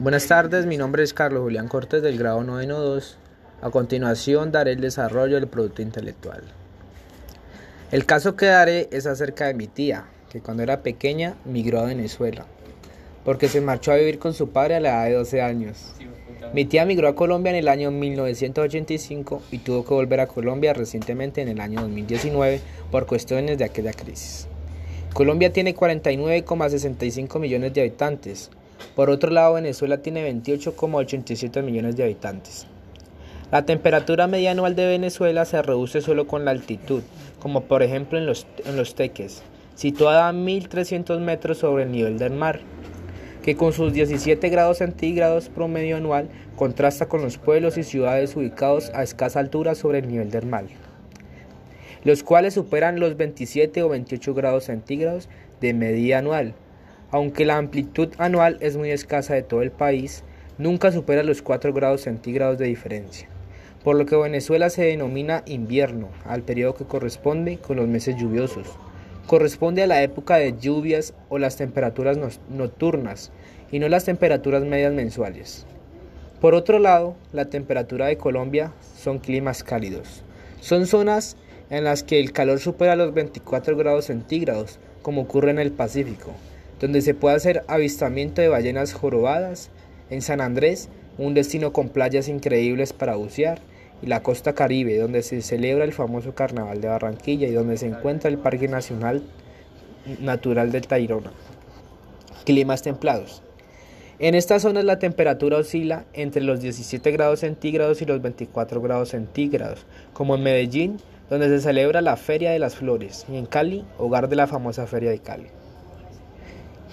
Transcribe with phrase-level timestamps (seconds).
[0.00, 3.18] Buenas tardes, mi nombre es Carlos Julián Cortés del grado 2.
[3.62, 6.44] A continuación daré el desarrollo del producto intelectual.
[7.90, 11.86] El caso que daré es acerca de mi tía, que cuando era pequeña migró a
[11.86, 12.46] Venezuela,
[13.24, 15.92] porque se marchó a vivir con su padre a la edad de 12 años.
[16.54, 20.74] Mi tía migró a Colombia en el año 1985 y tuvo que volver a Colombia
[20.74, 22.60] recientemente en el año 2019
[22.92, 24.46] por cuestiones de aquella crisis.
[25.12, 28.50] Colombia tiene 49,65 millones de habitantes,
[28.94, 32.66] por otro lado, Venezuela tiene 28,87 millones de habitantes.
[33.50, 37.02] La temperatura media anual de Venezuela se reduce solo con la altitud,
[37.40, 39.42] como por ejemplo en los, en los Teques,
[39.74, 42.60] situada a 1300 metros sobre el nivel del mar,
[43.42, 48.90] que con sus 17 grados centígrados promedio anual contrasta con los pueblos y ciudades ubicados
[48.94, 50.66] a escasa altura sobre el nivel del mar,
[52.04, 56.54] los cuales superan los 27 o 28 grados centígrados de media anual
[57.10, 60.24] aunque la amplitud anual es muy escasa de todo el país,
[60.58, 63.28] nunca supera los 4 grados centígrados de diferencia,
[63.84, 68.68] por lo que Venezuela se denomina invierno al periodo que corresponde con los meses lluviosos.
[69.26, 73.30] Corresponde a la época de lluvias o las temperaturas nocturnas
[73.70, 75.66] y no las temperaturas medias mensuales.
[76.40, 80.22] Por otro lado, la temperatura de Colombia son climas cálidos.
[80.60, 81.36] Son zonas
[81.68, 86.32] en las que el calor supera los 24 grados centígrados, como ocurre en el Pacífico,
[86.80, 89.70] donde se puede hacer avistamiento de ballenas jorobadas,
[90.10, 93.60] en San Andrés, un destino con playas increíbles para bucear,
[94.00, 97.86] y la costa caribe, donde se celebra el famoso Carnaval de Barranquilla y donde se
[97.86, 99.22] encuentra el Parque Nacional
[100.20, 101.32] Natural del Tayrona.
[102.44, 103.42] Climas templados.
[104.20, 109.10] En estas zonas la temperatura oscila entre los 17 grados centígrados y los 24 grados
[109.10, 110.96] centígrados, como en Medellín,
[111.30, 114.86] donde se celebra la Feria de las Flores, y en Cali, hogar de la famosa
[114.86, 115.46] Feria de Cali.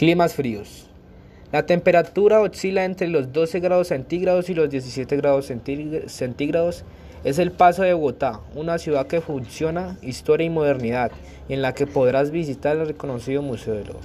[0.00, 0.86] Climas fríos.
[1.52, 5.52] La temperatura oscila entre los 12 grados centígrados y los 17 grados
[6.06, 6.84] centígrados.
[7.22, 11.12] Es el paso de Bogotá, una ciudad que funciona historia y modernidad,
[11.50, 14.00] y en la que podrás visitar el reconocido Museo del Oro.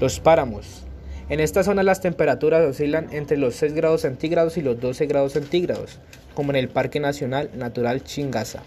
[0.00, 0.82] Los páramos.
[1.28, 5.34] En esta zona las temperaturas oscilan entre los 6 grados centígrados y los 12 grados
[5.34, 6.00] centígrados,
[6.34, 8.64] como en el Parque Nacional Natural Chingaza,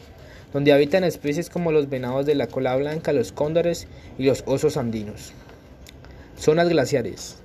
[0.53, 4.77] donde habitan especies como los venados de la cola blanca, los cóndores y los osos
[4.77, 5.33] andinos.
[6.37, 7.37] Zonas glaciares.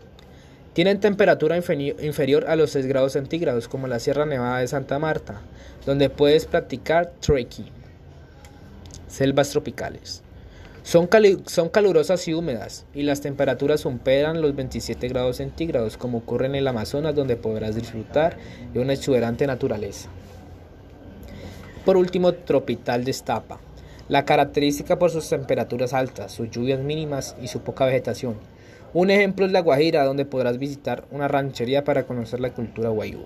[0.74, 5.40] Tienen temperatura inferior a los 6 grados centígrados, como la Sierra Nevada de Santa Marta,
[5.86, 7.66] donde puedes practicar trekking.
[9.08, 10.22] Selvas tropicales.
[10.82, 11.08] Son,
[11.46, 16.54] son, calurosas y húmedas, y las temperaturas superan los 27 grados centígrados, como ocurre en
[16.54, 18.36] el Amazonas, donde podrás disfrutar
[18.72, 20.08] de una exuberante naturaleza.
[21.84, 23.60] Por último, tropical destapa.
[24.08, 28.36] La característica por sus temperaturas altas, sus lluvias mínimas y su poca vegetación.
[28.94, 33.20] Un ejemplo es La Guajira, donde podrás visitar una ranchería para conocer la cultura guayú.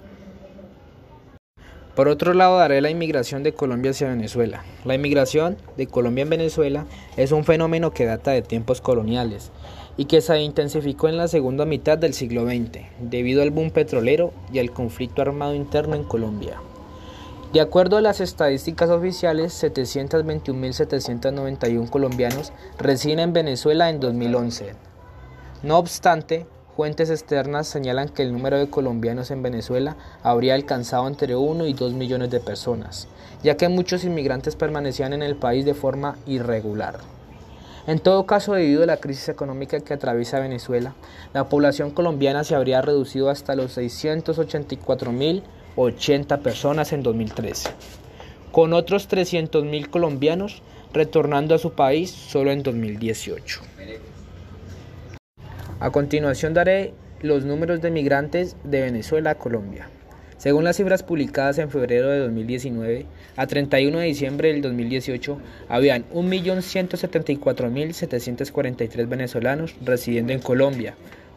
[1.97, 4.63] Por otro lado, daré la inmigración de Colombia hacia Venezuela.
[4.85, 9.51] La inmigración de Colombia en Venezuela es un fenómeno que data de tiempos coloniales
[9.97, 14.33] y que se intensificó en la segunda mitad del siglo XX, debido al boom petrolero
[14.53, 16.61] y al conflicto armado interno en Colombia.
[17.53, 24.75] De acuerdo a las estadísticas oficiales, 721.791 colombianos residen en Venezuela en 2011,
[25.67, 26.47] no obstante,
[26.77, 31.73] fuentes externas señalan que el número de colombianos en Venezuela habría alcanzado entre 1 y
[31.73, 33.09] 2 millones de personas,
[33.43, 37.01] ya que muchos inmigrantes permanecían en el país de forma irregular.
[37.89, 40.95] En todo caso, debido a la crisis económica que atraviesa Venezuela,
[41.35, 47.71] la población colombiana se habría reducido hasta los 684.080 personas en 2013,
[48.53, 50.63] con otros 300.000 colombianos
[50.93, 53.63] retornando a su país solo en 2018.
[55.79, 59.91] A continuación daré los números de migrantes de Venezuela a Colombia.
[60.39, 63.05] Según las cifras publicadas en febrero de 2019,
[63.37, 65.39] a 31 de diciembre del 2018,
[65.69, 70.95] habían 1.174.743 venezolanos residiendo en Colombia,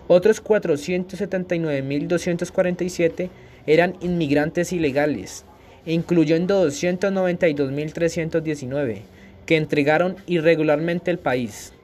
[0.06, 3.28] Otros 479.247
[3.66, 5.44] eran inmigrantes ilegales,
[5.84, 9.00] incluyendo 292.319
[9.44, 11.74] que entregaron irregularmente el país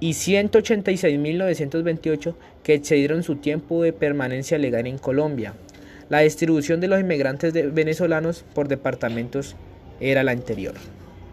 [0.00, 5.54] y 186.928 que excedieron su tiempo de permanencia legal en Colombia.
[6.08, 9.56] La distribución de los inmigrantes venezolanos por departamentos
[10.00, 10.74] era la anterior.